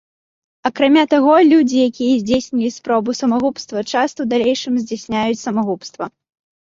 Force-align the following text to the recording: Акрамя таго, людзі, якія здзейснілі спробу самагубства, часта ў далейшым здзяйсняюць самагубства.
Акрамя 0.69 1.03
таго, 1.13 1.35
людзі, 1.51 1.77
якія 1.89 2.13
здзейснілі 2.23 2.69
спробу 2.77 3.17
самагубства, 3.21 3.85
часта 3.91 4.09
ў 4.21 4.27
далейшым 4.35 4.73
здзяйсняюць 4.85 5.43
самагубства. 5.47 6.03